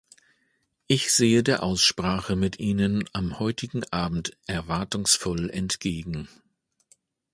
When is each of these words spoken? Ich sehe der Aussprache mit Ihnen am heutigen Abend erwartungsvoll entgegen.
Ich 0.87 1.13
sehe 1.13 1.43
der 1.43 1.61
Aussprache 1.61 2.35
mit 2.35 2.57
Ihnen 2.59 3.07
am 3.13 3.37
heutigen 3.37 3.83
Abend 3.91 4.35
erwartungsvoll 4.47 5.51
entgegen. 5.51 6.27